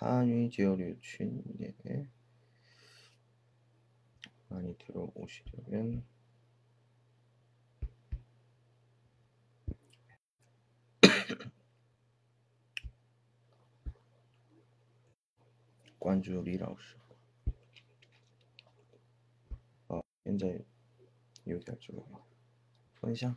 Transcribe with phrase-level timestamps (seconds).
[0.00, 1.44] 한위 제어류춘
[1.90, 2.08] 예.
[4.48, 6.02] 많이 들어오시려면
[16.00, 16.96] 관주 리라우스
[19.88, 20.64] 아, 현재
[21.46, 22.24] 요기할 줄 알아.
[23.00, 23.36] 分享。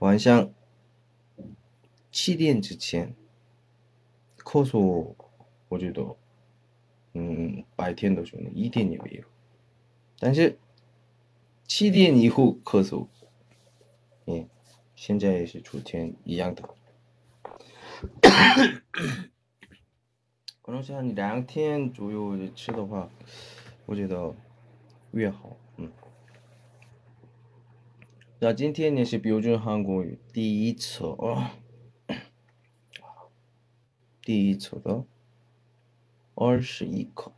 [0.00, 0.52] 晚上
[2.10, 3.14] 七点之前
[4.38, 5.14] 咳嗽，
[5.68, 6.16] 我觉得，
[7.14, 9.24] 嗯，白天的时候一点也没有，
[10.18, 10.58] 但是
[11.66, 13.06] 七点以后咳嗽，
[14.26, 14.48] 嗯，
[14.94, 16.68] 现在也是昨天一样的。
[20.60, 23.08] 可能是你两天左右吃的话，
[23.86, 24.34] 我觉得
[25.12, 25.56] 越好。
[28.39, 31.57] 那今天呢是标准韩国语第一册啊，
[34.21, 35.03] 第一册的
[36.35, 37.31] 二十一课，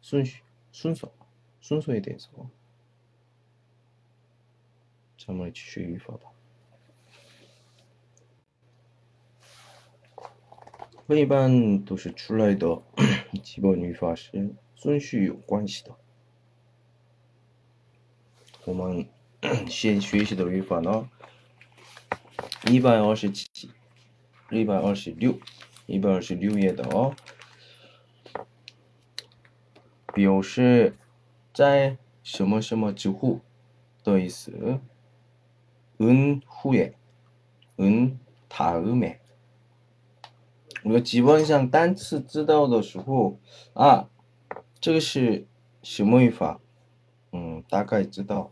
[0.00, 0.42] 顺序
[0.72, 1.12] 顺手
[1.60, 2.48] 顺手一点说，
[5.18, 6.32] 咱们继续语法吧。
[11.06, 12.82] 和一般都是出来的
[13.42, 15.94] 基本语法是顺序有关系的，
[18.64, 19.06] 我们。
[19.67, 21.09] 先学习的语法呢，
[22.69, 23.69] 一百二十七、
[24.51, 25.39] 一百二十六、
[25.85, 27.15] 一百二十六页的哦，
[30.13, 30.95] 表示
[31.53, 33.39] 在什么什么之后
[34.03, 34.79] 的意思。
[35.99, 36.93] 은 후에,
[37.77, 39.19] 은 다음에.
[40.85, 43.37] 우리가 기본상 단츠 知道的时候
[43.73, 44.09] 啊，
[44.79, 45.45] 这个是
[45.83, 46.61] 什么语法？
[47.33, 48.51] 嗯，大概知道。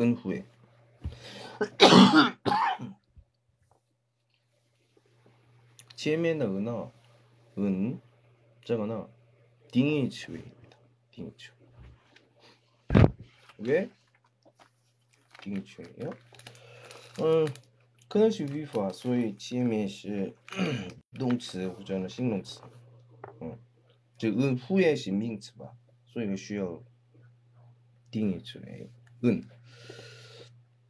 [0.00, 0.44] 은 후에
[5.94, 6.90] 前面的 은어
[7.56, 7.98] 은
[8.62, 9.08] 这个呢
[9.70, 10.76] 定义词尾입니다
[11.10, 11.50] 定义词
[13.58, 13.88] 왜
[15.40, 16.10] 定群呀，
[17.18, 17.48] 嗯，
[18.08, 20.34] 可能是语法，所以前面是
[21.14, 22.60] 动词或者呢形容词，
[23.40, 23.56] 嗯，
[24.18, 25.74] 这嗯后面是名词吧，
[26.04, 26.82] 所以需要
[28.10, 28.86] 定义出来。
[29.22, 29.42] 嗯，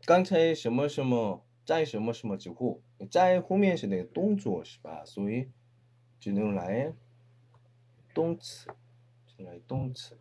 [0.06, 5.04] 刚才什么什么在什么什么之后，在后面是那个动作是吧？
[5.06, 5.50] 所以
[6.20, 6.94] 只能来
[8.14, 8.68] 动词，
[9.28, 10.18] 只来动词。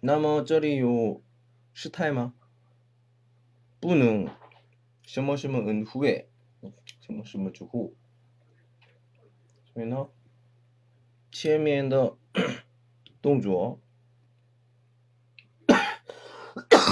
[0.00, 1.22] 那么这里有。
[1.72, 2.34] 时态吗？
[3.78, 4.28] 不能
[5.02, 6.26] 什么什么恩후에
[7.00, 7.94] 什么什么之后，
[9.72, 10.10] 所以呢，
[11.32, 12.18] 前面的
[13.22, 13.80] 动作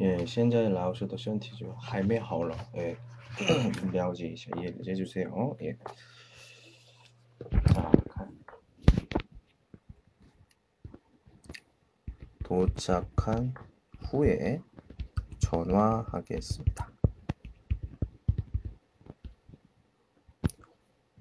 [0.00, 2.56] 예, 现在老师的身体就还没好了.
[2.76, 2.96] 예.
[3.92, 5.56] 了解一下, 예, 이해 주세요.
[5.62, 5.76] 예.
[7.72, 7.92] 자,
[12.44, 13.52] 도착한
[14.10, 14.60] 후에
[15.38, 16.88] 전화하겠습니다.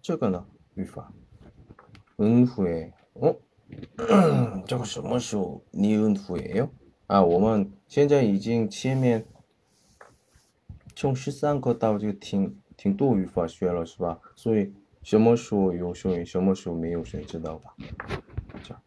[0.01, 1.11] 这个呢语法
[2.21, 3.35] 은 후에 어?
[4.65, 6.71] 这个什么时候你은 후에요?
[7.11, 9.25] 아, 我们现在已经前面
[10.95, 14.19] 从十三个到这个挺挺多语法学了是吧？
[14.35, 14.73] 所以
[15.03, 17.75] 什么时候有声音，什么时候没有声音，知道吧？
[18.63, 18.81] 这样。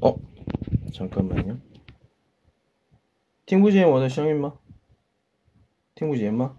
[0.00, 0.18] 哦，
[0.92, 1.58] 잠깐만요。
[3.44, 4.54] 听不见我的声音吗？
[5.94, 6.58] 听不见吗？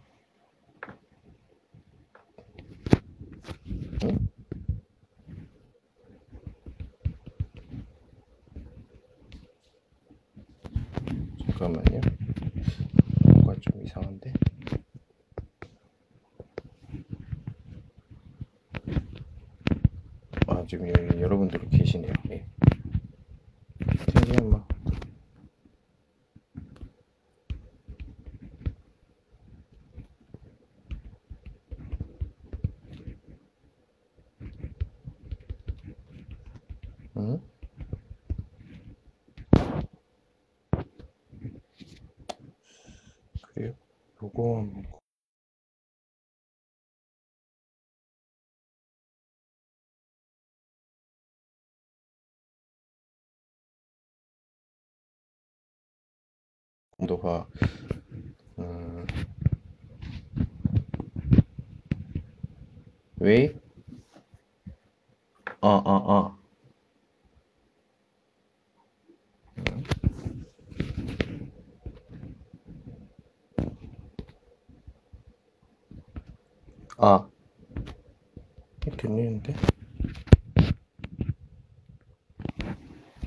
[13.64, 14.32] 좀 이상한데.
[20.46, 22.12] 아 지금 여기 여러분들 계시네요.
[22.31, 22.46] 예.
[24.12, 24.64] 잠시만.
[37.16, 37.40] 응?
[43.55, 43.75] 그래요?
[44.22, 44.84] 요거 한번
[57.04, 57.46] 공도화
[58.58, 59.06] 음,
[63.16, 63.54] 왜?
[65.60, 66.38] 아, 아, 아.
[69.58, 69.84] 음.
[76.98, 77.28] 아,
[78.96, 79.54] 들리는데?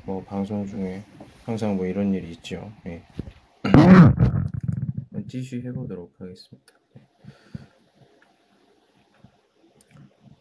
[0.04, 1.04] 뭐 방송 중에
[1.44, 2.70] 항상 뭐 이런 일이 있죠.
[2.84, 3.02] 예.
[5.42, 6.72] 지시 해 보도록 하겠습니다.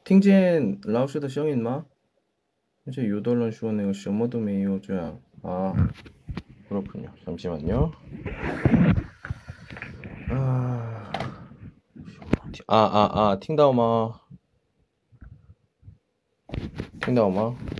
[0.03, 1.85] 팅진 라오슈드 시험인마?
[2.87, 5.19] 이제 요덜런 슈원의 시험도 메이오주야.
[5.43, 5.89] 아
[6.67, 7.13] 그렇군요.
[7.25, 7.91] 잠시만요.
[10.31, 11.11] 아,
[12.67, 14.19] 아, 아, 아 팅다오마.
[17.01, 17.76] 팅다오마.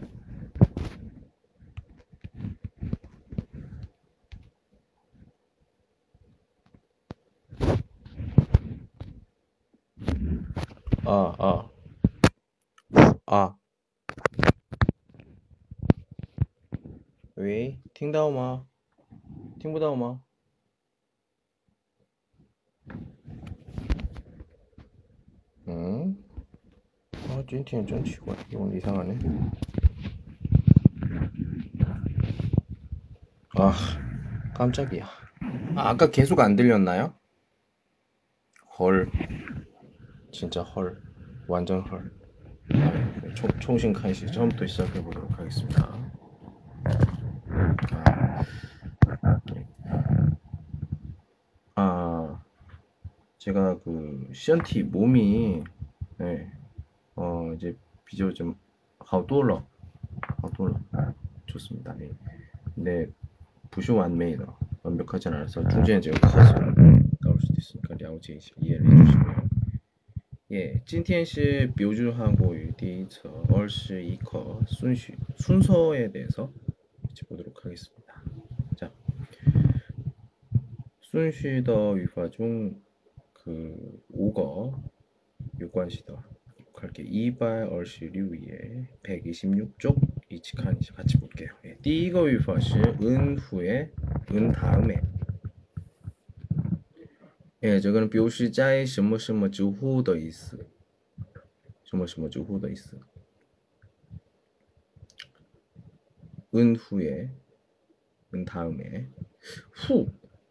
[19.59, 20.21] 听不到吗？
[25.67, 26.17] 嗯？
[27.29, 29.19] 啊，今天真奇怪，用이상하네
[33.55, 33.72] 아,
[34.55, 35.05] 깜짝이야.
[35.77, 37.15] 아, 아까 계속 안 들렸나요?
[38.79, 39.11] 헐.
[40.32, 41.01] 진짜 헐
[41.46, 42.11] 완전 헐
[43.34, 45.94] 총, 총신 칸시 처음부터 시작해 보도록 하겠습니다
[47.93, 48.26] 아
[53.46, 55.65] 제가 그 시언티 몸이
[56.19, 56.51] 네,
[57.17, 58.56] 어 이제 비교 좀
[59.01, 59.65] 하우돌러
[60.43, 60.75] 하우돌러
[61.46, 62.11] 좋습니다 네.
[62.75, 63.08] 근데
[63.70, 66.55] 부쇼 완메이더 완벽하진 않아서 중재는 제가 커서
[67.20, 69.43] 나올 수도 있으니까 了解 이해를 해주시고요
[70.53, 76.53] 예, 今天是标准한국어第一册二十一课 순시 순서에 대해서
[77.32, 78.22] 보도록 하겠습니다.
[78.77, 78.93] 자,
[81.01, 82.75] 순시的 语法 중
[83.46, 84.81] 그 5거
[85.58, 86.17] 有关系的
[86.75, 89.96] 갈게 226에 126쪽
[90.31, 91.51] 이치칸 같이 볼게요.
[91.65, 93.91] 예, 第一个语法是은 후에
[94.31, 95.01] 은 다음에
[97.61, 100.67] 哎，这个呢，表示在什么什么之后的意思，
[101.84, 102.99] 什么什么之后的意思。
[106.55, 107.31] 은 후에,
[108.34, 109.08] 은 다음에,
[109.70, 110.13] 후,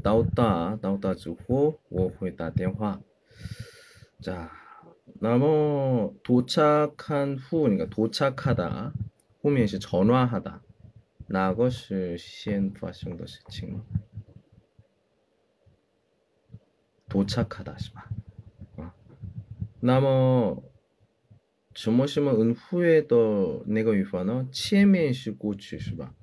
[0.02, 2.98] 나왔다, 나왔다 주고 我会打电话.
[4.22, 4.50] 자,
[5.20, 8.94] 나머 도착한 후, 그러니까 도착하다,
[9.42, 10.62] 후면 시 전화하다.
[11.28, 13.82] 哪个是先发生的事情？
[17.10, 18.08] 도착하다 是吧？
[18.78, 18.94] 啊，
[19.80, 20.62] 那么
[21.74, 24.48] 什么什么은 후에的那个语法呢？
[24.50, 26.14] 前面是过去是吧？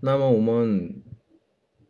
[0.00, 1.01] 那么我们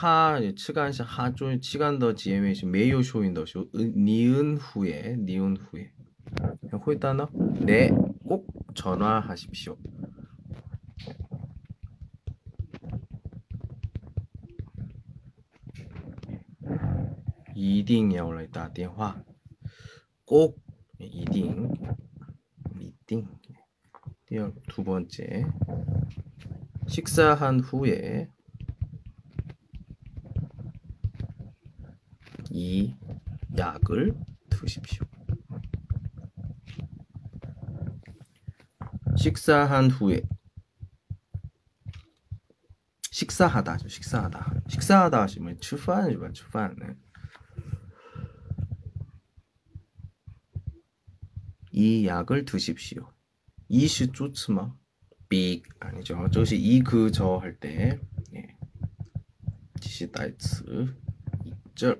[0.00, 5.92] 하 치간시 하조 치간더 지엠에시 메요 쇼인더쇼 니은 후에 니은 후에.
[6.86, 7.28] 호이단어
[7.60, 9.76] 네꼭 전화하십시오.
[17.54, 18.72] 이딩이야 올라있다.
[18.72, 19.22] 대화.
[20.24, 20.62] 꼭
[20.98, 21.74] 이딩
[22.74, 23.28] 미팅.
[24.66, 25.44] 두 번째.
[26.88, 28.30] 식사한 후에
[32.51, 32.93] 이
[33.57, 34.13] 약을
[34.49, 35.05] 드십시오.
[39.17, 40.21] 식사한 후에
[43.11, 43.87] 식사하다죠.
[43.87, 44.53] 식사하다.
[44.67, 46.29] 식사하다 하시면 吃饭是吧?
[46.33, 46.75] 吃饭.
[46.77, 46.93] 네.
[51.71, 53.09] 이 약을 드십시오.
[53.69, 54.73] 이시 좋지마.
[55.29, 56.29] 빅 아니죠.
[56.29, 57.99] 저것이 이 그 저 할 때.
[58.35, 58.55] 예.
[59.79, 60.93] 지시 다이츠.
[61.75, 61.95] 저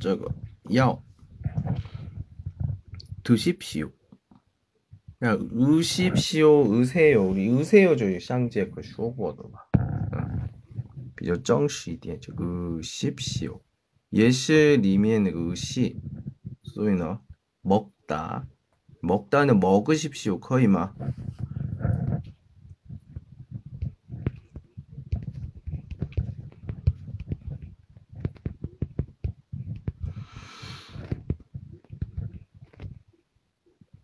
[0.00, 0.26] 저거
[0.70, 1.02] 要
[3.22, 3.90] 드십시오.
[5.24, 7.26] 야, 으십시오, 으세요.
[7.26, 9.66] 우리 으세요 저기 상제 그 쇼거도 봐.
[11.16, 13.60] 比较正式一点就 으십시오.
[14.10, 15.96] 也是里面那个 으시.
[16.62, 17.20] 所以呢
[17.62, 18.46] 먹다.
[19.00, 20.38] 먹다는 먹으십시오.
[20.38, 20.94] 거의 막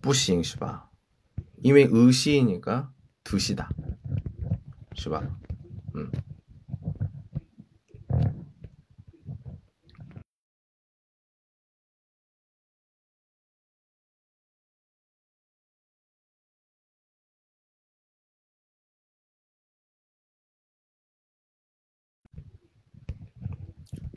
[0.07, 0.91] 不行是吧？
[1.63, 2.93] 因为 의시니까
[3.25, 3.69] 드시다.
[4.95, 5.23] 是吧?
[5.95, 6.11] 음.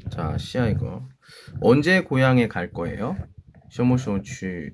[0.10, 1.08] 자, 시야 이거.
[1.62, 3.18] 언제 고향에 갈 거예요?
[3.70, 4.74] 什么时候去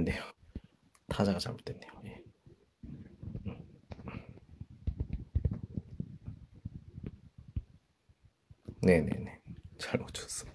[0.00, 0.22] 아닌데요.
[1.08, 1.90] 타자가 잘못됐네요.
[2.06, 2.22] 예.
[3.46, 3.58] 음.
[8.82, 9.40] 네네네.
[9.78, 10.46] 잘 맞췄어.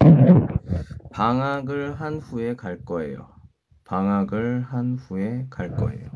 [1.12, 3.28] 방학을 한 후에 갈 거예요.
[3.84, 6.10] 방학을 한 후에 갈 거예요.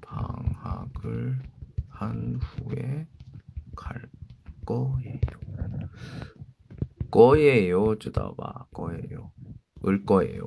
[0.00, 1.42] 방학을
[1.88, 3.06] 한 후에
[3.76, 4.02] 갈
[4.66, 5.20] 거예요.
[7.10, 8.66] 거예요, 주다봐.
[8.72, 9.32] 거예요.
[9.88, 10.46] 을 거예요.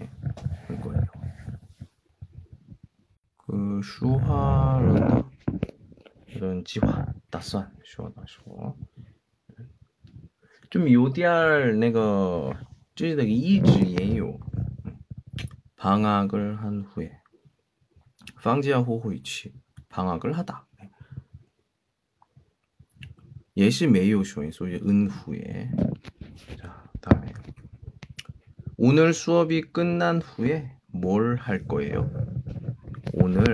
[0.00, 0.10] 예,
[0.70, 1.02] 을 거예요.
[3.36, 5.22] 그 슈화는
[6.28, 8.40] 이런 지화 다산 슈화 다슈
[10.70, 12.64] 좀 요디알 내가
[12.94, 14.38] 쯔이덕 이지 예요.
[15.76, 17.20] 방학을 한 후에
[18.42, 19.52] 방지야 호호이치
[19.88, 20.66] 방학을 하다.
[23.56, 25.70] 예시 메요 쇼인 소위 은 후에
[28.84, 32.10] 오늘 수업이 끝난 후에 뭘 할 거예요?
[33.14, 33.44] 오늘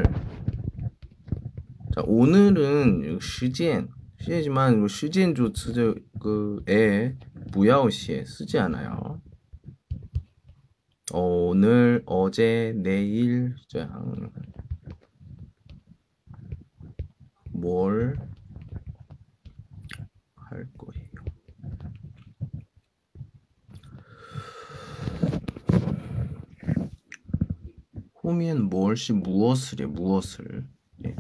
[1.95, 3.89] 자 오늘은 시간
[4.21, 7.15] 시간이지만 시간 조츠 그에
[7.53, 9.21] 무야오시에 쓰지 않아요.
[11.13, 14.31] 어, 오늘 어제 내일 장
[17.61, 18.15] 뭘
[20.37, 21.09] 할 거예요.
[28.29, 30.69] 후면 무엇이 무엇을 해 무엇을
[31.07, 31.17] 예.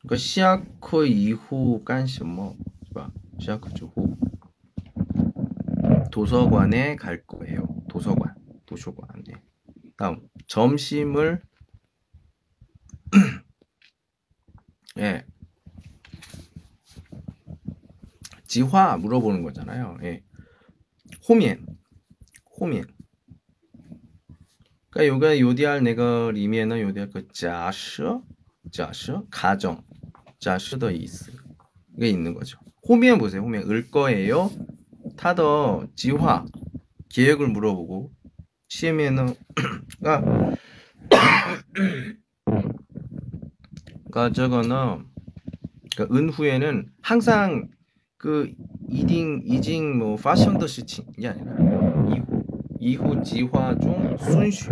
[0.00, 2.56] 그러니까 시아크 이후 깐시么
[3.38, 4.16] 시아크 주후
[6.10, 7.66] 도서관에 갈 거예요.
[7.86, 9.42] 도서관 도서관에
[9.98, 11.42] 다음 점심을
[15.00, 15.26] 예
[18.46, 19.98] 지화 물어보는 거잖아요.
[20.02, 20.24] 예.
[21.28, 21.66] 호면,
[22.58, 22.97] 호면.
[24.98, 28.20] 그러니까 요가 요디알 내가 리면은 요디알 그 자셔,
[28.72, 29.80] 자셔, 가정,
[30.40, 31.30] 자셔더 이스
[31.96, 32.58] 이게 있는 거죠.
[32.88, 33.42] 호면 보세요.
[33.42, 34.50] 호면 을 거예요.
[35.16, 36.44] 타더 지화
[37.10, 38.10] 계획을 물어보고
[38.66, 39.34] 시에면은
[40.00, 40.56] 그러니까
[44.10, 45.04] 그러니까 저거는
[45.94, 47.68] 그러니까 은 후에는 항상
[48.16, 48.52] 그
[48.88, 51.54] 이딩 이징 뭐 파션 더 시칭 이게 아니라
[52.16, 52.44] 이후
[52.80, 54.68] 이후 지화 중 순시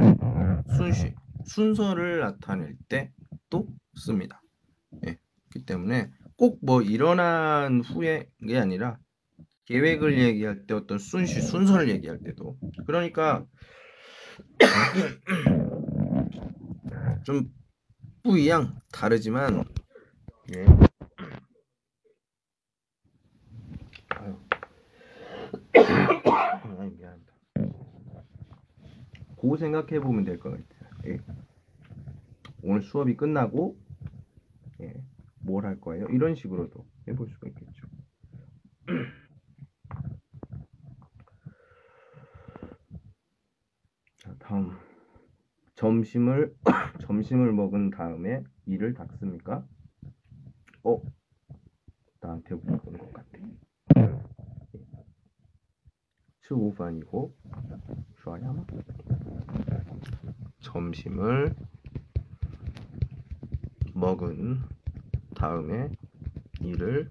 [0.76, 1.14] 순시
[1.46, 3.12] 순서를 나타낼 때
[3.50, 4.42] 또 씁니다.
[5.06, 5.18] 예.
[5.50, 8.98] 그렇기 때문에 꼭 뭐 일어난 후에 게 아니라
[9.66, 13.46] 계획을 얘기할 때 어떤 순시 순서를 얘기할 때도 그러니까
[17.24, 17.52] 좀
[18.22, 19.64] 뿌이양 다르지만
[20.56, 20.64] 예.
[24.10, 24.38] 아유,
[26.96, 27.32] 미안합니다.
[29.45, 30.91] 그 생각해 보면 될 것 같아요.
[31.07, 31.19] 예.
[32.63, 33.77] 오늘 수업이 끝나고
[34.81, 34.93] 예.
[35.39, 36.05] 뭘 할 거예요?
[36.07, 37.87] 이런 식으로도 해볼 수가 있겠죠.
[44.19, 44.77] 자, 다음
[45.75, 46.55] 점심을
[46.99, 49.65] 점심을 먹은 다음에 이를 닦습니까?
[50.83, 51.01] 어,
[52.21, 53.31] 나한테 물어보는 것 같아.
[56.41, 57.33] 吃午饭以后
[58.21, 58.65] 쉬어야 마
[60.66, 61.54] 점심을
[63.94, 64.60] 먹은
[65.36, 65.88] 다음에
[66.60, 67.08] 일을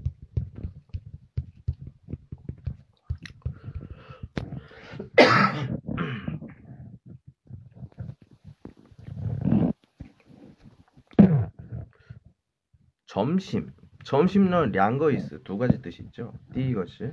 [13.08, 13.72] 점심
[14.04, 16.34] 점심은 량거이스 두 가지 뜻이 있죠.
[16.56, 17.12] 이것이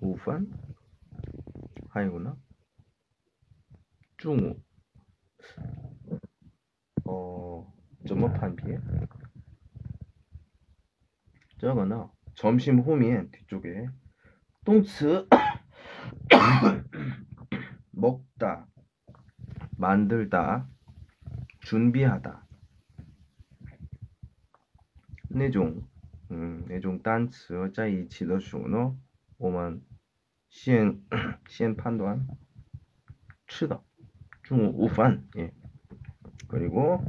[0.00, 0.46] 오판
[1.88, 2.36] 하이구나
[4.16, 4.56] 중우
[7.05, 7.73] 어
[8.07, 8.79] 점어 판비에
[11.59, 13.87] 저거는 점심 후면 뒤쪽에
[14.65, 15.27] 똥츠
[17.91, 18.67] 먹다
[19.77, 20.67] 만들다
[21.61, 22.47] 준비하다
[25.29, 25.87] 那种
[26.29, 28.97] 嗯那种单词在一起的时候呢，
[29.37, 29.81] 我们
[30.49, 31.01] 先
[31.47, 32.27] 先判断
[33.47, 33.83] 吃的
[34.48, 35.52] 중후반 예.
[36.48, 37.04] 그리고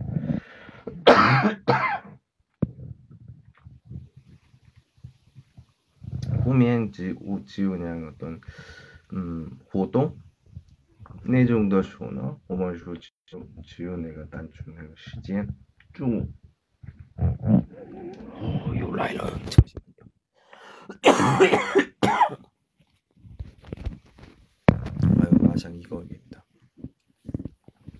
[6.43, 8.41] 후면지 우지우냥 어떤
[9.13, 10.17] 음 호동?
[11.25, 12.93] 내 네 정도 쇼나 오만 쇼
[13.63, 15.49] 지우 내가 단축 내가 시간
[15.93, 16.28] 중요
[18.95, 19.95] 라이너 잠시만요
[21.04, 21.52] 아유
[25.41, 26.04] 마상 이거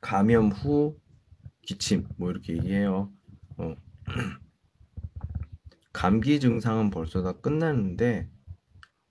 [0.00, 0.98] 감염 후
[1.62, 3.12] 기침 뭐 이렇게 얘기해요.
[3.58, 3.74] 어.
[5.92, 8.28] 감기 증상은 벌써 다 끝났는데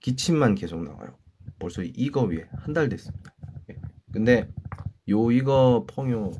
[0.00, 1.16] 기침만 계속 나와요.
[1.58, 3.34] 벌써 이거 위에 한 달 됐습니다.
[3.70, 3.80] 예.
[4.12, 4.50] 근데
[5.08, 6.32] 요 이거 펑요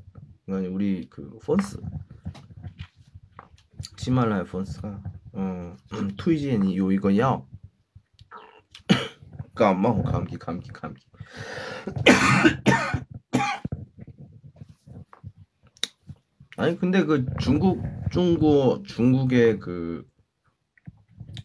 [0.46, 1.80] 우리 그 펀스
[3.98, 5.76] 히말라야 펀스가 어
[6.16, 7.42] 투이지엔이 요 이거 야
[9.54, 11.06] 까마 감기 감기 감기
[16.61, 20.07] 아니 근데 그 중국 중국 중국의 그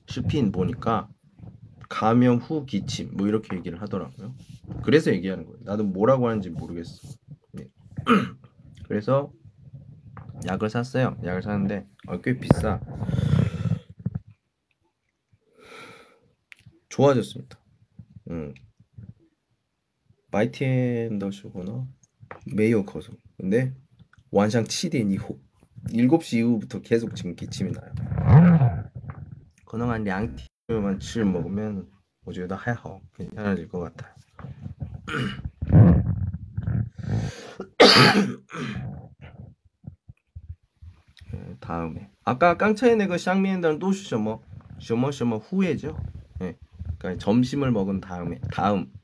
[0.10, 1.08] 스핀 보니까
[1.88, 4.36] 감염 후 기침 뭐 이렇게 얘기를 하더라고요.
[4.84, 5.60] 그래서 얘기하는 거예요.
[5.63, 7.08] 나도 뭐라고 하는지 모르겠어.
[7.54, 7.69] 네.
[8.89, 9.32] 그래서
[10.47, 11.15] 약을 샀어요.
[11.23, 12.82] 약을 샀는데 어, 꽤 비싸.
[16.89, 17.58] 좋아졌습니다.
[18.32, 18.54] 음.
[20.32, 21.88] 바이텐더슈거나
[22.54, 23.13] 메이어 커서.
[23.38, 23.73] 근데
[24.34, 25.38] 완상 7인 이후
[25.88, 27.92] 7시 이후부터 계속 지금 기침이 나요.
[29.66, 31.86] 可能한两天만 치 먹으면
[32.24, 34.14] 我觉得还好 괜찮아질 것 같아요.
[41.34, 44.40] 예, 다음에 아까 깡차이 내그 쌍미엔다는 또什么
[44.78, 45.96] 什么什么 후에죠.
[46.42, 46.56] 예.
[46.98, 49.03] 그러니까 점심을 먹은 다음에 다음 예.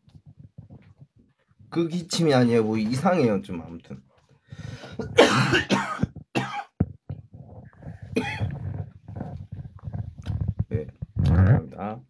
[1.71, 2.63] 그 기침이 아니에요.
[2.63, 3.41] 뭐 이상해요.
[3.41, 4.03] 좀 아무튼.
[10.69, 10.85] 네,
[11.25, 12.01] 감사합니다.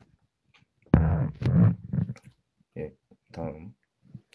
[2.77, 2.91] 예,
[3.31, 3.73] 다음.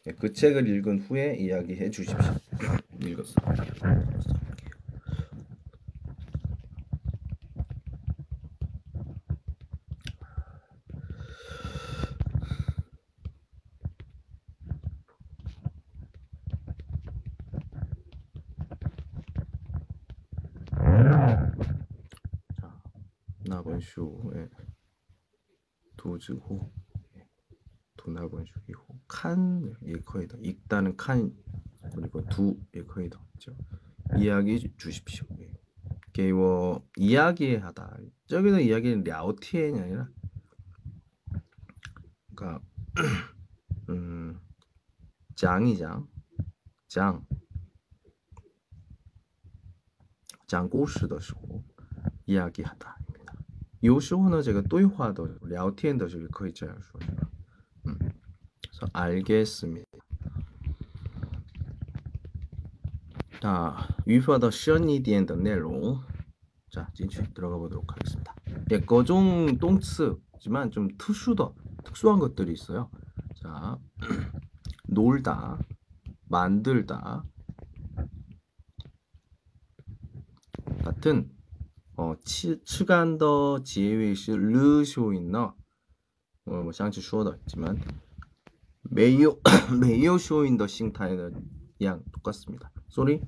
[0.07, 2.19] 예, 그 책을 읽은 후에 이야기해 주십시오.
[3.03, 3.35] 읽었어.
[22.61, 22.81] 자,
[23.47, 24.49] 나본슈 예.
[26.26, 26.74] 도즈고
[27.16, 27.28] 예.
[27.98, 31.32] 도나본슈이고 칸 예커이다 읽다는 칸
[31.94, 33.56] 그리고 두 예커이다 그죠
[34.18, 35.54] 이야기 해 주십시오 예.
[36.12, 40.10] 게워 이야기하다 저기는 이야기는 랴오티엔이 아니라
[42.34, 42.66] 그러니까
[43.90, 44.40] 음
[45.36, 46.08] 장이장
[46.88, 47.24] 장
[50.48, 51.64] 讲故事的时候
[52.26, 52.95] 压力很大。
[53.86, 57.28] 有时候呢，这个对话的聊天的时候可以这样说，是吧？
[57.86, 57.98] 嗯，
[58.72, 59.86] 说알겠습니다。
[63.42, 66.00] 자, 유효하다 시원一点的内容.
[66.70, 68.36] 자, 진출 들어가 보도록 하겠습니다.
[68.70, 72.90] 예, 거종 동츠지만 좀 특수더 특수한 것들이 있어요.
[73.42, 73.80] 자,
[74.88, 75.58] 놀다,
[76.30, 77.26] 만들다,
[80.86, 81.32] 같은
[82.26, 85.54] 어, 치, 吃干的 지혜의是 르쇼인너
[86.46, 87.80] 어, 뭐 상치 슈어도 있지만
[88.90, 89.40] 메이오
[89.80, 91.50] 메이오 쇼인더 싱타에는
[91.84, 92.72] 양 똑같습니다.
[92.88, 93.22] 소리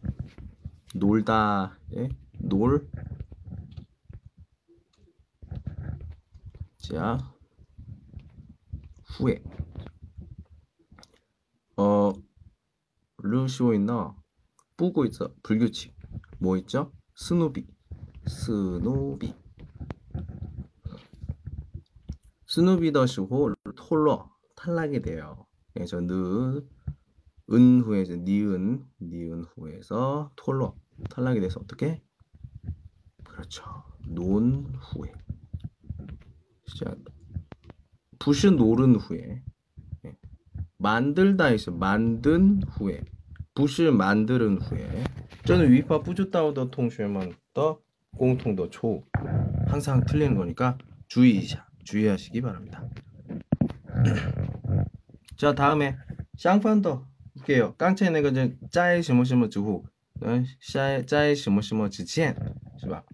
[0.96, 2.89] 놀다의 놀
[6.78, 7.19] 자,
[9.06, 9.43] 후에
[11.78, 12.12] 어
[13.19, 14.15] 르쇼인너
[14.76, 15.96] 뿌고 있어 불규칙
[16.39, 16.91] 뭐 있죠?
[17.15, 17.67] 스누비
[18.29, 19.35] 스누비
[22.47, 25.47] 스누비 더시고 톨러 탈락이 돼요.
[25.75, 26.67] 그래서 느
[27.51, 30.77] 은 후에서 니은 니은 후에서 톨로
[31.09, 32.03] 탈락이 돼서 어떻게?
[33.25, 33.64] 그렇죠.
[34.07, 35.12] 논 후에.
[36.79, 36.95] 자,
[38.19, 39.43] 부시 노른 후에
[40.05, 40.17] 예.
[40.77, 43.03] 만들다 해서 만든 후에
[43.55, 45.05] 부시 만드는 후에
[45.47, 47.81] 저는 위파 부주다오더 통쉐만 더
[48.16, 49.05] 공통도 초
[49.66, 51.47] 항상 틀리는 거니까 주의
[51.85, 52.88] 주의하시기 바랍니다.
[55.37, 55.97] 자 다음에
[56.37, 57.75] 샹판더 볼게요.
[57.77, 59.85] 깡체 내가 이제 짜이 시모시모 주후
[61.07, 62.35] 짜이 시모시모 지첸
[62.81, 63.05] 是吧?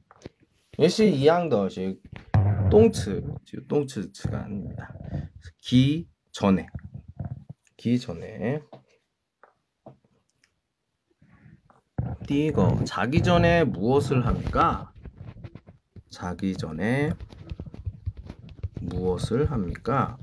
[0.79, 1.69] 역시 이양더
[2.71, 3.23] 똥츠
[3.69, 4.93] 똥츠 츠가 아닙니다.
[5.59, 6.67] 기 전에
[7.77, 8.61] 기 전에
[12.28, 14.92] 第一个 자기 전에 무엇을 합니까?
[16.10, 17.12] 자기 전에
[18.82, 20.18] 무엇을 합니까?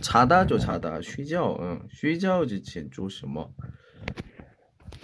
[0.00, 1.88] 자다죠 자다 쉬죠 응.
[1.92, 3.52] 쉬죠 지친 조시뭐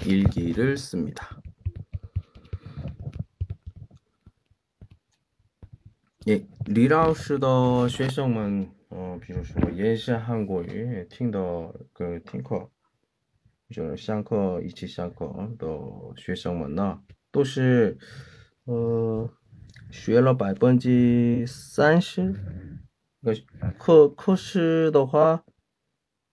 [0.06, 1.40] 일기를 씁니다.
[6.28, 11.38] 예, 리라우스的 学生们 어, 比如说也是韩国语听的
[11.92, 12.68] 그听课
[13.71, 15.25] 就是上课一起上课
[15.57, 15.67] 的
[16.17, 16.99] 学生们呢，
[17.31, 17.97] 都是
[18.65, 19.29] 呃
[19.89, 22.35] 学了百分之三十。
[23.23, 23.33] 个
[23.77, 25.43] 课课时的话，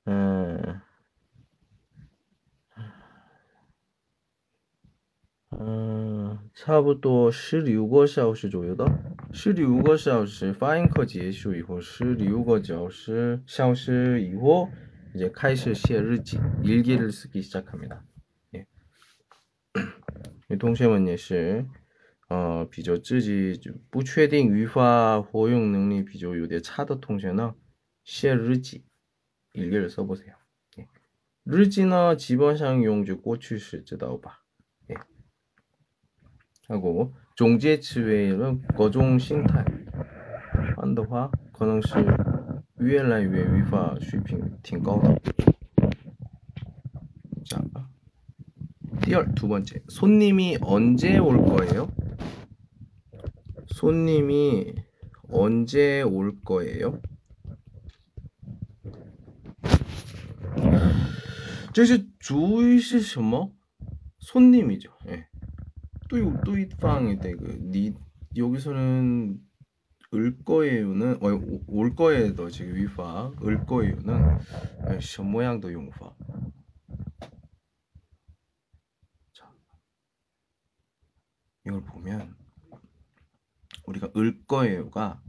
[0.05, 0.81] 嗯
[5.51, 8.91] 嗯，差不多十六个小时左右的，
[9.33, 14.69] 十六个小时发音课结束以后，十六个小时小时以后。
[15.16, 18.04] 이제 카이시 시의 일기, 일기를 쓰기 시작합니다.
[18.56, 18.66] 예.
[20.58, 21.66] 동시에也
[22.30, 23.60] 어, 比较自己
[23.92, 27.54] 不确定语法活用能力比较有点差的同学呢
[28.04, 28.86] 写日记
[29.52, 30.34] 일기를 써보세요.
[30.80, 30.88] 예.
[31.44, 34.44] 日记呢基本上用就过去式知道吧?
[34.90, 34.96] 예.
[36.68, 39.64] 하고 总结词외에는各种 心态
[40.78, 41.94] 한다话 可能是
[42.78, 45.20] 越来越语法水平挺高的。
[47.46, 47.62] 자,
[49.02, 51.90] 第二두 번째 손님이 언제 올 거예요?
[53.68, 54.74] 손님이
[55.30, 57.02] 언제 올 거예요?
[61.74, 63.52] 这是主语是什么?
[64.20, 64.92] 손님이죠.
[65.08, 65.26] 예.
[66.08, 67.94] 对对方的그
[68.36, 69.40] 여기서는
[70.14, 74.40] 을 거예요는 어, 올 거예도 지금 위파 을 거예요는
[75.02, 76.16] 시 모양도 용파
[79.34, 79.52] 자
[81.66, 82.38] 이걸 보면
[83.86, 85.22] 우리가 을 거예요가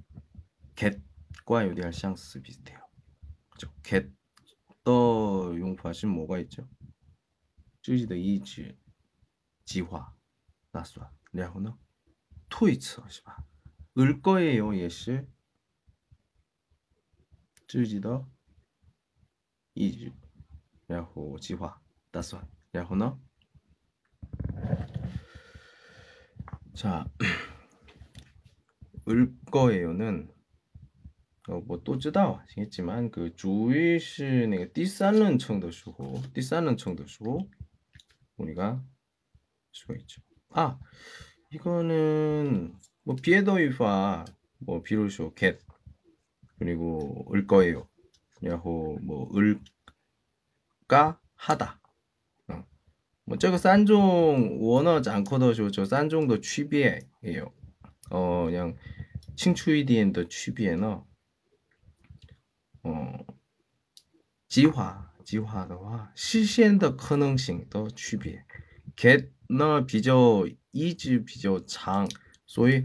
[0.74, 2.78] get과 요리할 샹스 비슷해요
[3.48, 4.12] 그죠 get
[4.84, 6.68] 더 용파신 뭐가 있죠
[7.82, 8.76] 自己的意志
[9.64, 10.14] 计划
[10.70, 11.78] 打算然后呢
[12.48, 13.44] 推测是吧
[13.99, 15.21] 을 거예요, 예시.
[17.67, 18.27] 쯔지더
[19.75, 20.11] 이즈
[20.89, 21.79] 야호 지화.
[22.11, 22.47] 따스완.
[22.73, 23.19] 야호너.
[26.75, 27.05] 자,
[29.09, 30.31] 을 거예요는
[31.49, 37.49] 어, 뭐또 쯔다 하시겠지만 그 주의시는 띠싸는 청도 쓰고 띠싸는 청도 쓰고
[38.37, 38.83] 우리가
[39.73, 40.21] 쓰고 있죠.
[40.49, 40.79] 아
[41.49, 42.77] 이거는
[43.08, 44.24] 뭐 비에더유파
[44.58, 45.58] 뭐 비로소 get
[46.58, 47.88] 그리고 을 거예요.
[48.44, 51.80] 야호 뭐 을까 하다.
[52.48, 52.64] 어.
[53.24, 57.52] 뭐 저거 싼종 원어 장커더쇼 저 싼종도 취비에요.
[58.10, 58.76] 어 그냥
[59.36, 61.06] 칭추이디엔더 취비에너
[62.84, 63.18] 어
[64.48, 68.44] 지화 지화的话 实现的可能性的 区别
[68.94, 72.08] get呢比较一直比较长
[72.46, 72.84] 所以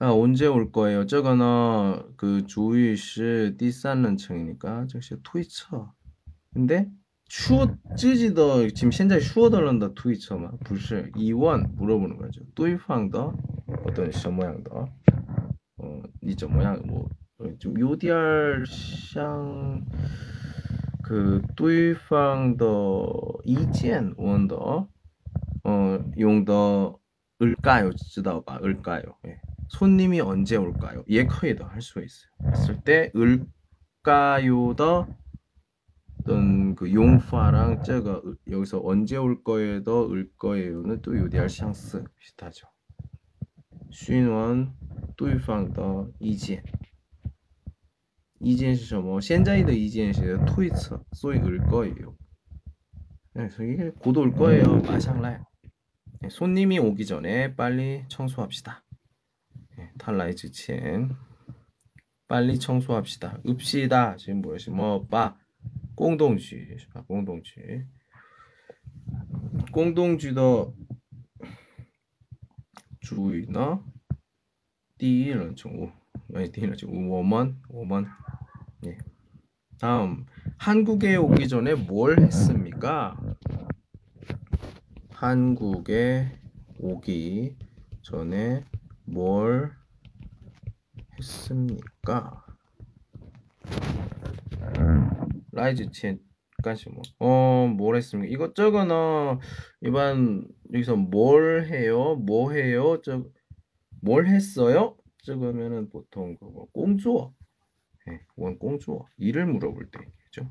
[0.00, 1.06] 아, 언제 올 거예요?
[1.06, 5.92] 저거는 그 주의 是第三人称이니까 즉시 트위처.
[6.52, 6.90] 근데
[7.28, 12.42] 说自己的 지금 현재 说的人的 트위처만 不是 이원 물어보는 거죠.
[12.54, 13.32] 对方的
[13.84, 14.70] 어떤 什么样的
[15.78, 17.08] 어, 你怎么样뭐
[17.58, 19.84] 좀 요디알 像
[21.02, 22.66] 그对方的
[23.44, 24.56] 意见问的
[25.64, 26.98] 어, 용더
[27.40, 27.92] 을까요?
[27.92, 28.58] 知道吧?
[28.62, 29.16] 을까요?
[29.26, 29.40] 예.
[29.69, 31.03] 손님이 언제 올까요?
[31.07, 32.29] 예커이더 할 수가 있어요.
[32.51, 35.07] 했을 때 을까요더
[36.21, 42.67] 어떤 그 용파랑 제가 여기서 언제 올 거예요 더을 거예요는 또 요리할 샹스 비슷하죠.
[43.91, 44.73] 쉰원
[45.17, 46.63] 뚜이팡더 이지엔
[48.41, 49.73] 이지엔 시점어 현자이더 뭐.
[49.73, 52.15] 이지엔 시점 토이처 소이 을 거예요.
[53.33, 54.77] 네, 그래서 이게 곧 올 거예요.
[54.81, 55.43] 마상라
[56.21, 58.83] 네, 손님이 오기 전에 빨리 청소합시다.
[59.99, 61.15] 탈라이 지칭
[62.27, 63.39] 빨리 청소합시다.
[63.47, 64.15] 읍시다.
[64.15, 64.71] 지금 뭐였지?
[64.71, 65.37] 뭐빠
[65.95, 66.77] 공동쥐.
[67.07, 67.53] 공동쥐.
[69.13, 69.25] 아,
[69.71, 70.75] 공동쥐도
[73.01, 73.83] 주의나
[74.97, 75.91] 띠는 정우.
[76.33, 77.09] 아니 띠는 정우.
[77.09, 78.07] 워먼 워먼.
[78.85, 78.97] 예.
[79.79, 80.25] 다음
[80.57, 83.17] 한국에 오기 전에 뭘 했습니까?
[85.09, 86.39] 한국에
[86.77, 87.57] 오기
[88.03, 88.63] 전에
[89.05, 89.78] 뭘
[91.19, 92.45] 했습니까?
[95.51, 97.01] 라이즈 첸까지 뭐.
[97.19, 98.31] 어, 뭘 했습니까?
[98.31, 99.39] 이것저것은
[99.81, 102.15] 일반 여기서 뭘 해요?
[102.15, 103.01] 뭐 해요?
[103.01, 104.95] 저뭘 했어요?
[105.23, 107.33] 저거면은 보통 그거 꽁주어.
[108.09, 109.05] 예, 원 꽁주어.
[109.17, 110.49] 일을 물어볼 때죠.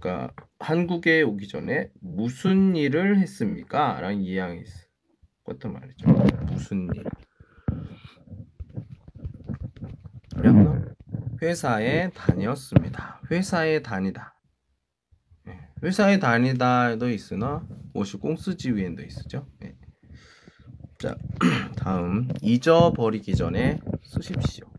[0.00, 4.00] 그러니까 한국에 오기 전에 무슨 일을 했습니까?
[4.00, 4.88] 라는 이양이 있어.
[5.44, 6.08] 어떤 말이죠?
[6.46, 7.04] 무슨 일?
[11.42, 13.20] 회사에 다녔습니다.
[13.30, 14.38] 회사에 다니다.
[15.48, 19.46] 예, 회사에 다니다도 있으나 옷이 꽁스지위엔도 있으죠.
[19.58, 19.76] 네.
[20.98, 21.16] 자,
[21.76, 24.70] 다음 잊어버리기 전에 쓰십시오.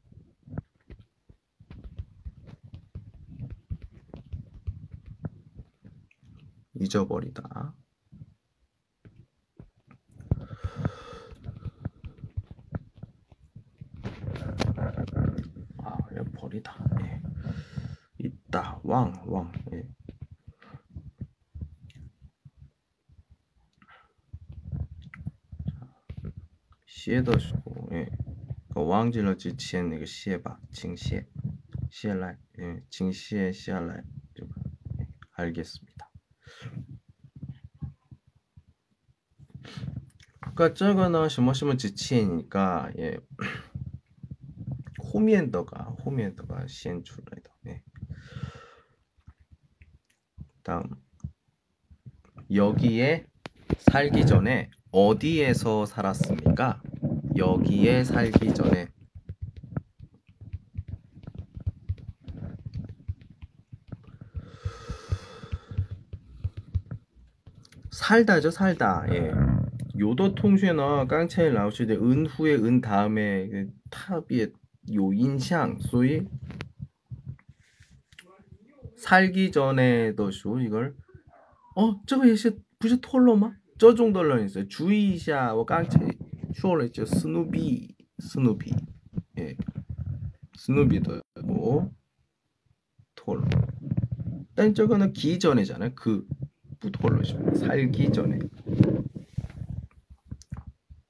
[6.76, 7.74] 잊어버리다.
[15.78, 15.98] 아,
[16.42, 16.76] 버리다.
[17.02, 17.22] 예.
[18.18, 18.81] 있다.
[18.91, 19.53] 왕, 왕.
[19.73, 19.83] 예.
[26.87, 28.09] 시에더시고, 예.
[28.73, 31.27] 그 왕질러 지치엔 그 시에바, 징시에,
[31.91, 32.83] 시에라이, 예.
[32.91, 33.99] 징시에 시에라이.
[33.99, 35.07] 예.
[35.33, 36.11] 알겠습니다.
[40.57, 43.19] 그러니까 저거는 什么什么之前이니까 예.
[45.13, 47.30] 호미엔더가 호미엔더가 시엔출레
[52.54, 53.26] 여기에
[53.78, 56.82] 살기 전에 어디에서 살았습니까?
[57.38, 58.90] 여기에 살기 전에
[67.90, 69.32] 살다죠 살다 예.
[69.98, 74.52] 요도 통쉐너 깡차이 라오시데 은 후에 은 다음에 그 탑의
[74.94, 76.28] 요 인상 소위
[78.98, 80.96] 살기 전에도 쇼 이걸
[81.76, 83.54] 어 저거 예시 부시 톨로마?
[83.78, 84.68] 저 정도로 있어요.
[84.68, 86.10] 주의샤 뭐 깡차이
[86.56, 87.06] 쇼를 했죠.
[87.06, 88.72] 스누비 스누비.
[89.40, 89.56] 예.
[90.58, 91.92] 스누비도 고
[93.16, 93.44] 톨로.
[94.56, 95.92] 딴 저거는 기 전에잖아요.
[95.96, 96.28] 그
[96.80, 98.40] 부톨로죠 살기 전에.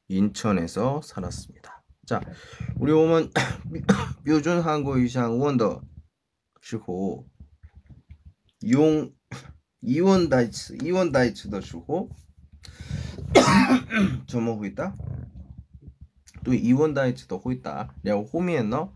[0.07, 1.83] 인천에서 살았습니다.
[2.05, 2.21] 자,
[2.75, 3.31] 우리 오면
[4.25, 5.81] 표준 한국 이상 원더
[6.61, 9.11] 时候용
[9.81, 12.09] 이원 다이츠, 이원 다이츠도 주고
[14.27, 14.95] 저뭐 호이다?
[16.43, 17.93] 또 이원 다이츠도 호이다.
[18.03, 18.91] 내가 호미했나?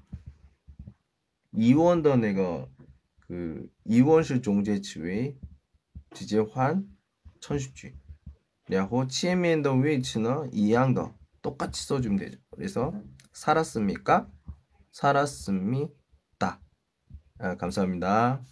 [1.54, 2.68] 이원더 내가
[3.22, 5.38] 그 이원시 종제치웨
[6.14, 6.88] 지제환
[7.40, 7.92] 천십주.
[8.72, 12.38] 야호 치에미엔더 위치는 이양더 똑같이 써주면 되죠.
[12.50, 12.94] 그래서
[13.34, 14.28] 살았습니까?
[14.92, 16.62] 살았습니다.
[17.38, 18.44] 아, 감사합니다.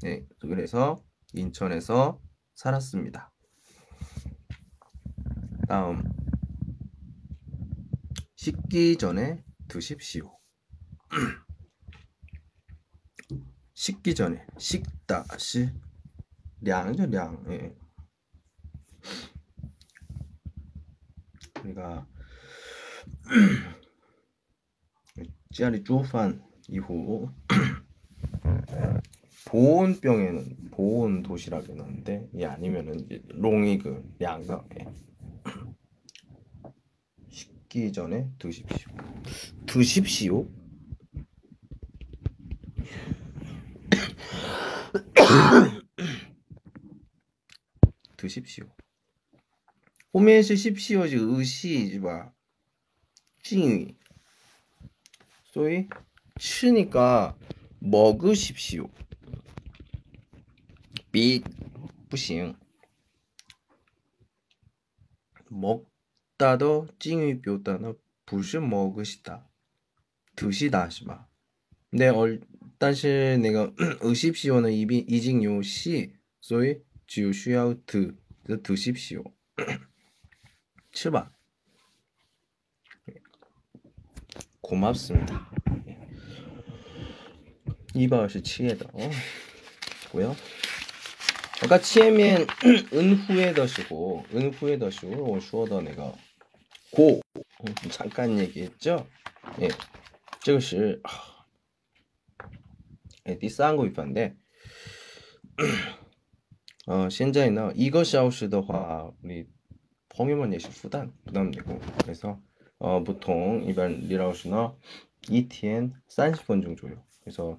[0.00, 1.04] 네, 그래서
[1.34, 2.20] 인천에서
[2.54, 3.32] 살았습니다.
[5.68, 6.02] 다음
[8.36, 10.38] 식기 전에 드십시오.
[13.74, 15.70] 식기 전에 식다 시
[16.62, 17.44] 량이죠 량.
[17.50, 17.76] 예.
[21.62, 22.06] 우리가
[25.52, 27.30] 찌아리 조판 이후
[29.48, 34.86] 보온병에는 보온 도시락이 넣는데 이 아니면은 롱이그 양가 예.
[37.30, 38.90] 식기 전에 드십시오.
[39.66, 40.46] 드십시오.
[48.18, 48.66] 드십시오.
[50.12, 52.30] 호메스십시오지 의시지 마.
[53.42, 53.96] 찡이.
[55.44, 55.88] 소위
[56.38, 57.34] 치니까
[57.78, 58.90] 먹으십시오.
[61.11, 61.43] 비
[62.09, 62.55] 不行.
[65.49, 69.47] 먹다도 敬语 表达呢不是 먹으시다.
[70.35, 71.27] 드시다 是吧?
[71.91, 72.41] 네, 얼,
[72.79, 79.23] 但是那个 의십시오는 이비 이징요 시, 所以只有需要 드, 그 드십시오.
[80.91, 81.31] 吃吧.
[84.61, 85.51] 고맙습니다.
[87.93, 89.11] 一百二十七页的 어.
[91.58, 92.46] 그러니까 치에면
[92.92, 96.12] 은후에 더시고 은후에 더시고 슈어더 내가
[96.90, 97.20] 고.
[97.34, 99.06] 어, 잠깐 얘기했죠.
[99.60, 99.68] 예,
[100.46, 101.00] 이것이
[103.26, 104.36] 예, 디스한 거 입한데.
[106.86, 109.46] 어, 현재나 이것이 아웃시더화 우리
[110.10, 111.80] 범위만 예시 부담 부담되고.
[112.02, 112.40] 그래서
[112.78, 114.74] 어, 보통 일반 리라우시나
[115.28, 117.02] ETN 30분 정도요.
[117.20, 117.58] 그래서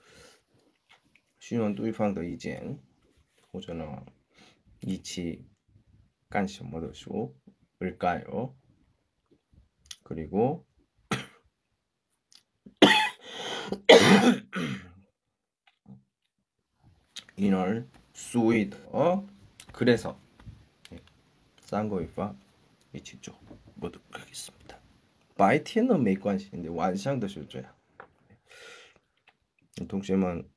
[1.50, 2.78] 希望对方的意见，
[3.50, 4.04] 或者呢
[4.80, 5.46] 一起
[6.28, 7.34] 干什么的时候
[7.80, 8.54] 을까요
[10.02, 10.66] 그리고
[17.36, 19.26] 인얼 스위드 어
[19.72, 20.18] 그래서
[21.60, 22.34] 쌍거이파
[22.94, 23.38] 이치죠
[23.78, 24.80] 보도록 하겠습니다.
[25.36, 27.76] 白天呢没关系，你晚上的时候这样。
[29.86, 30.48] 同学们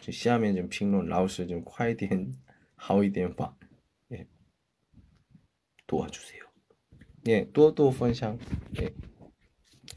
[0.00, 2.34] 좀下面좀评论 老师좀快一点
[2.74, 3.56] 好一点吧
[4.12, 4.26] 예.
[5.86, 6.42] 도와주세요.
[7.28, 8.38] 예, 多多分享
[8.80, 8.94] 예.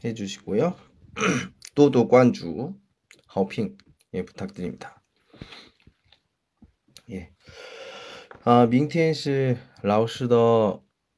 [0.04, 0.74] 해주시고요.
[1.74, 2.80] 多多关注
[3.26, 3.76] 好评
[4.12, 5.02] 예, 부탁드립니다.
[7.10, 7.32] 예.
[8.44, 10.36] 아, 明天是老师的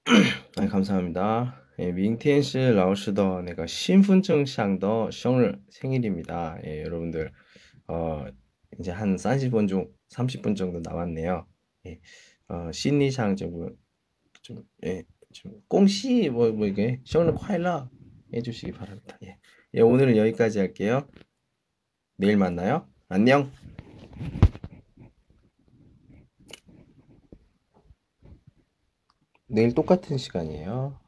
[0.56, 1.62] 아, 감사합니다.
[1.78, 6.58] 예, 明天是老师的那个身份证上的生日 생일입니다.
[6.64, 7.32] 예, 여러분들
[7.86, 8.26] 어,
[8.79, 11.47] 이제 한 30분 중 30분 정도 남았네요.
[11.87, 11.99] 예.
[12.49, 13.75] 어, 심리상 좀,
[14.41, 15.03] 좀, 예,
[15.33, 17.89] 좀, 공시, 뭐, 뭐, 이게, 생일 快乐
[18.33, 19.17] 해주시기 바랍니다.
[19.23, 19.37] 예.
[19.73, 21.07] 예, 오늘은 여기까지 할게요.
[22.17, 22.87] 내일 만나요.
[23.09, 23.51] 안녕!
[29.47, 30.99] 내일 똑같은 시간이에요.